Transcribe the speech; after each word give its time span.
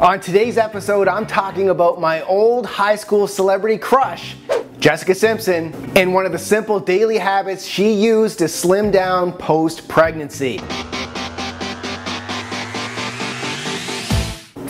On 0.00 0.18
today's 0.18 0.56
episode, 0.56 1.08
I'm 1.08 1.26
talking 1.26 1.68
about 1.68 2.00
my 2.00 2.22
old 2.22 2.64
high 2.64 2.96
school 2.96 3.28
celebrity 3.28 3.76
crush, 3.76 4.34
Jessica 4.78 5.14
Simpson, 5.14 5.74
and 5.94 6.14
one 6.14 6.24
of 6.24 6.32
the 6.32 6.38
simple 6.38 6.80
daily 6.80 7.18
habits 7.18 7.66
she 7.66 7.92
used 7.92 8.38
to 8.38 8.48
slim 8.48 8.90
down 8.90 9.30
post 9.30 9.88
pregnancy. 9.88 10.58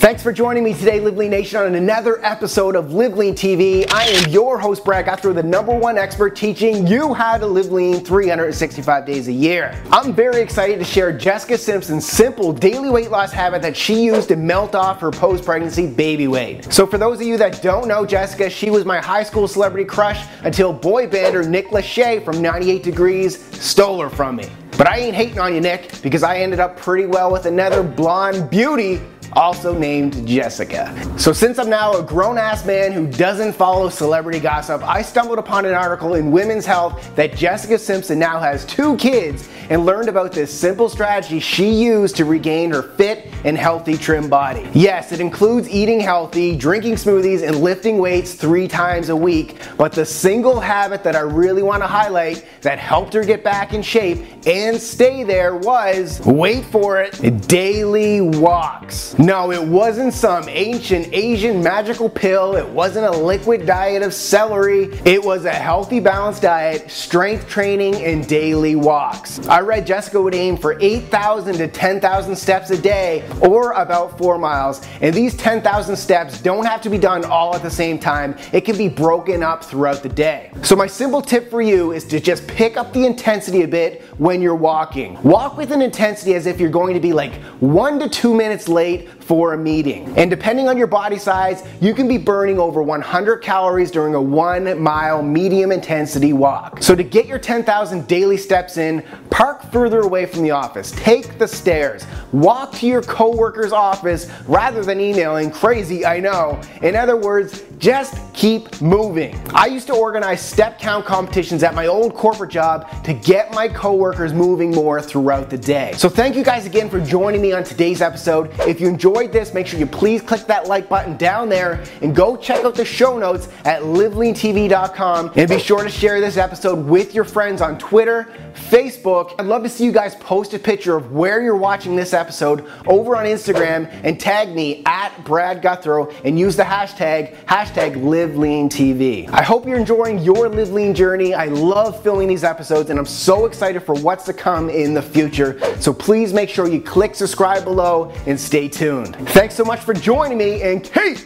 Thanks 0.00 0.22
for 0.22 0.32
joining 0.32 0.64
me 0.64 0.72
today, 0.72 0.98
Live 0.98 1.18
Lean 1.18 1.30
Nation, 1.30 1.60
on 1.60 1.74
another 1.74 2.24
episode 2.24 2.74
of 2.74 2.94
Live 2.94 3.18
Lean 3.18 3.34
TV. 3.34 3.86
I 3.92 4.04
am 4.04 4.30
your 4.30 4.58
host, 4.58 4.82
Brad 4.82 5.04
Gouthro, 5.04 5.34
the 5.34 5.42
number 5.42 5.76
one 5.76 5.98
expert 5.98 6.34
teaching 6.34 6.86
you 6.86 7.12
how 7.12 7.36
to 7.36 7.46
live 7.46 7.70
lean 7.70 8.02
365 8.02 9.04
days 9.04 9.28
a 9.28 9.32
year. 9.32 9.78
I'm 9.92 10.14
very 10.14 10.40
excited 10.40 10.78
to 10.78 10.86
share 10.86 11.12
Jessica 11.12 11.58
Simpson's 11.58 12.08
simple 12.08 12.50
daily 12.50 12.88
weight 12.88 13.10
loss 13.10 13.30
habit 13.30 13.60
that 13.60 13.76
she 13.76 14.02
used 14.02 14.28
to 14.28 14.36
melt 14.36 14.74
off 14.74 15.02
her 15.02 15.10
post 15.10 15.44
pregnancy 15.44 15.86
baby 15.86 16.28
weight. 16.28 16.72
So, 16.72 16.86
for 16.86 16.96
those 16.96 17.20
of 17.20 17.26
you 17.26 17.36
that 17.36 17.60
don't 17.60 17.86
know 17.86 18.06
Jessica, 18.06 18.48
she 18.48 18.70
was 18.70 18.86
my 18.86 19.02
high 19.02 19.22
school 19.22 19.46
celebrity 19.46 19.84
crush 19.84 20.26
until 20.44 20.72
boy 20.72 21.08
bander 21.08 21.46
Nick 21.46 21.68
Lachey 21.68 22.24
from 22.24 22.40
98 22.40 22.82
Degrees 22.82 23.38
stole 23.54 24.00
her 24.00 24.08
from 24.08 24.36
me. 24.36 24.48
But 24.78 24.88
I 24.88 24.96
ain't 24.96 25.14
hating 25.14 25.38
on 25.38 25.54
you, 25.54 25.60
Nick, 25.60 26.00
because 26.00 26.22
I 26.22 26.38
ended 26.38 26.58
up 26.58 26.78
pretty 26.78 27.04
well 27.04 27.30
with 27.30 27.44
another 27.44 27.82
blonde 27.82 28.48
beauty 28.48 28.98
also 29.32 29.76
named 29.76 30.26
Jessica. 30.26 30.94
So 31.18 31.32
since 31.32 31.58
I'm 31.58 31.70
now 31.70 31.94
a 31.94 32.02
grown 32.02 32.38
ass 32.38 32.64
man 32.64 32.92
who 32.92 33.06
doesn't 33.06 33.52
follow 33.52 33.88
celebrity 33.88 34.40
gossip, 34.40 34.82
I 34.82 35.02
stumbled 35.02 35.38
upon 35.38 35.64
an 35.66 35.74
article 35.74 36.14
in 36.14 36.30
Women's 36.30 36.66
Health 36.66 37.14
that 37.16 37.36
Jessica 37.36 37.78
Simpson 37.78 38.18
now 38.18 38.40
has 38.40 38.64
two 38.64 38.96
kids 38.96 39.48
and 39.70 39.86
learned 39.86 40.08
about 40.08 40.32
this 40.32 40.52
simple 40.52 40.88
strategy 40.88 41.38
she 41.38 41.70
used 41.70 42.16
to 42.16 42.24
regain 42.24 42.72
her 42.72 42.82
fit 42.82 43.28
and 43.44 43.56
healthy 43.56 43.96
trim 43.96 44.28
body. 44.28 44.68
Yes, 44.74 45.12
it 45.12 45.20
includes 45.20 45.68
eating 45.70 46.00
healthy, 46.00 46.56
drinking 46.56 46.94
smoothies, 46.94 47.46
and 47.46 47.56
lifting 47.56 47.98
weights 47.98 48.34
three 48.34 48.66
times 48.66 49.10
a 49.10 49.16
week, 49.16 49.58
but 49.76 49.92
the 49.92 50.04
single 50.04 50.58
habit 50.58 51.04
that 51.04 51.14
I 51.14 51.20
really 51.20 51.62
want 51.62 51.82
to 51.82 51.86
highlight 51.86 52.44
that 52.62 52.78
helped 52.78 53.12
her 53.14 53.24
get 53.24 53.44
back 53.44 53.72
in 53.72 53.80
shape 53.80 54.26
and 54.46 54.80
stay 54.80 55.22
there 55.22 55.54
was, 55.56 56.20
wait 56.26 56.64
for 56.64 57.00
it, 57.00 57.46
daily 57.46 58.20
walks. 58.20 59.14
No, 59.20 59.52
it 59.52 59.62
wasn't 59.62 60.14
some 60.14 60.48
ancient 60.48 61.12
Asian 61.12 61.62
magical 61.62 62.08
pill. 62.08 62.56
It 62.56 62.66
wasn't 62.66 63.04
a 63.04 63.10
liquid 63.10 63.66
diet 63.66 64.02
of 64.02 64.14
celery. 64.14 64.84
It 65.04 65.22
was 65.22 65.44
a 65.44 65.52
healthy, 65.52 66.00
balanced 66.00 66.40
diet, 66.40 66.90
strength 66.90 67.46
training, 67.46 67.96
and 67.96 68.26
daily 68.26 68.76
walks. 68.76 69.46
I 69.46 69.60
read 69.60 69.86
Jessica 69.86 70.18
would 70.18 70.34
aim 70.34 70.56
for 70.56 70.80
8,000 70.80 71.58
to 71.58 71.68
10,000 71.68 72.34
steps 72.34 72.70
a 72.70 72.80
day, 72.80 73.28
or 73.42 73.72
about 73.72 74.16
four 74.16 74.38
miles. 74.38 74.80
And 75.02 75.14
these 75.14 75.36
10,000 75.36 75.96
steps 75.96 76.40
don't 76.40 76.64
have 76.64 76.80
to 76.80 76.88
be 76.88 76.96
done 76.96 77.26
all 77.26 77.54
at 77.54 77.62
the 77.62 77.70
same 77.70 77.98
time. 77.98 78.38
It 78.54 78.62
can 78.62 78.78
be 78.78 78.88
broken 78.88 79.42
up 79.42 79.62
throughout 79.62 80.02
the 80.02 80.08
day. 80.08 80.50
So 80.62 80.74
my 80.74 80.86
simple 80.86 81.20
tip 81.20 81.50
for 81.50 81.60
you 81.60 81.92
is 81.92 82.04
to 82.06 82.20
just 82.20 82.46
pick 82.46 82.78
up 82.78 82.94
the 82.94 83.04
intensity 83.04 83.64
a 83.64 83.68
bit 83.68 84.00
when 84.16 84.40
you're 84.40 84.54
walking. 84.54 85.22
Walk 85.22 85.58
with 85.58 85.72
an 85.72 85.82
intensity 85.82 86.32
as 86.36 86.46
if 86.46 86.58
you're 86.58 86.70
going 86.70 86.94
to 86.94 87.00
be 87.00 87.12
like 87.12 87.34
one 87.60 87.98
to 87.98 88.08
two 88.08 88.32
minutes 88.32 88.66
late 88.66 89.09
for 89.18 89.54
a 89.54 89.58
meeting. 89.58 90.12
And 90.16 90.30
depending 90.30 90.68
on 90.68 90.76
your 90.76 90.86
body 90.86 91.18
size, 91.18 91.62
you 91.80 91.94
can 91.94 92.08
be 92.08 92.18
burning 92.18 92.58
over 92.58 92.82
100 92.82 93.38
calories 93.38 93.90
during 93.90 94.14
a 94.14 94.20
one 94.20 94.80
mile 94.80 95.22
medium 95.22 95.72
intensity 95.72 96.32
walk. 96.32 96.82
So 96.82 96.94
to 96.94 97.02
get 97.02 97.26
your 97.26 97.38
10,000 97.38 98.06
daily 98.06 98.36
steps 98.36 98.76
in, 98.76 99.04
park 99.30 99.70
further 99.70 100.00
away 100.00 100.26
from 100.26 100.42
the 100.42 100.50
office, 100.50 100.90
take 100.92 101.38
the 101.38 101.46
stairs, 101.46 102.06
walk 102.32 102.72
to 102.72 102.86
your 102.86 103.02
coworker's 103.02 103.72
office 103.72 104.30
rather 104.46 104.82
than 104.84 105.00
emailing. 105.00 105.50
Crazy, 105.50 106.04
I 106.04 106.20
know. 106.20 106.60
In 106.82 106.96
other 106.96 107.16
words, 107.16 107.64
just 107.78 108.14
keep 108.34 108.80
moving. 108.82 109.40
I 109.54 109.66
used 109.66 109.86
to 109.86 109.94
organize 109.94 110.40
step 110.40 110.78
count 110.78 111.06
competitions 111.06 111.62
at 111.62 111.74
my 111.74 111.86
old 111.86 112.14
corporate 112.14 112.50
job 112.50 113.02
to 113.04 113.14
get 113.14 113.52
my 113.52 113.68
coworkers 113.68 114.32
moving 114.32 114.70
more 114.70 115.00
throughout 115.00 115.50
the 115.50 115.58
day. 115.58 115.92
So 115.96 116.08
thank 116.08 116.36
you 116.36 116.44
guys 116.44 116.66
again 116.66 116.90
for 116.90 117.00
joining 117.00 117.40
me 117.40 117.52
on 117.52 117.64
today's 117.64 118.02
episode. 118.02 118.50
If 118.60 118.80
you 118.80 118.88
enjoyed 119.00 119.32
this, 119.32 119.54
make 119.54 119.66
sure 119.66 119.80
you 119.80 119.86
please 119.86 120.20
click 120.20 120.42
that 120.42 120.66
like 120.66 120.86
button 120.86 121.16
down 121.16 121.48
there 121.48 121.82
and 122.02 122.14
go 122.14 122.36
check 122.36 122.62
out 122.66 122.74
the 122.74 122.84
show 122.84 123.18
notes 123.18 123.48
at 123.64 123.80
liveleantv.com 123.80 125.32
and 125.36 125.48
be 125.48 125.58
sure 125.58 125.82
to 125.82 125.88
share 125.88 126.20
this 126.20 126.36
episode 126.36 126.84
with 126.86 127.14
your 127.14 127.24
friends 127.24 127.62
on 127.62 127.78
Twitter, 127.78 128.28
Facebook. 128.52 129.34
I'd 129.38 129.46
love 129.46 129.62
to 129.62 129.70
see 129.70 129.86
you 129.86 129.92
guys 129.92 130.14
post 130.16 130.52
a 130.52 130.58
picture 130.58 130.98
of 130.98 131.12
where 131.12 131.40
you're 131.40 131.56
watching 131.56 131.96
this 131.96 132.12
episode 132.12 132.66
over 132.86 133.16
on 133.16 133.24
Instagram 133.24 133.88
and 134.04 134.20
tag 134.20 134.54
me 134.54 134.82
at 134.84 135.24
Brad 135.24 135.62
Gouthro 135.62 136.14
and 136.22 136.38
use 136.38 136.54
the 136.54 136.62
hashtag 136.62 137.34
hashtag 137.46 137.94
LiveLeanTV. 137.94 139.30
I 139.30 139.42
hope 139.42 139.66
you're 139.66 139.78
enjoying 139.78 140.18
your 140.18 140.50
Live 140.50 140.72
Lean 140.72 140.94
journey. 140.94 141.32
I 141.32 141.46
love 141.46 142.02
filming 142.02 142.28
these 142.28 142.44
episodes 142.44 142.90
and 142.90 142.98
I'm 142.98 143.06
so 143.06 143.46
excited 143.46 143.80
for 143.80 143.94
what's 143.94 144.26
to 144.26 144.34
come 144.34 144.68
in 144.68 144.92
the 144.92 145.00
future. 145.00 145.58
So 145.80 145.94
please 145.94 146.34
make 146.34 146.50
sure 146.50 146.68
you 146.68 146.82
click 146.82 147.14
subscribe 147.14 147.64
below 147.64 148.12
and 148.26 148.38
stay 148.38 148.68
tuned. 148.90 149.14
Thanks 149.30 149.54
so 149.54 149.64
much 149.64 149.80
for 149.80 149.94
joining 149.94 150.36
me 150.36 150.62
and 150.62 150.82
keep 150.82 151.18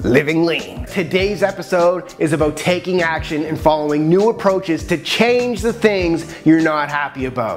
living 0.00 0.44
lean. 0.44 0.84
Today's 0.86 1.44
episode 1.44 2.12
is 2.18 2.32
about 2.32 2.56
taking 2.56 3.02
action 3.02 3.44
and 3.44 3.58
following 3.58 4.08
new 4.08 4.30
approaches 4.30 4.84
to 4.88 4.98
change 4.98 5.62
the 5.62 5.72
things 5.72 6.34
you're 6.44 6.60
not 6.60 6.88
happy 6.88 7.26
about. 7.26 7.52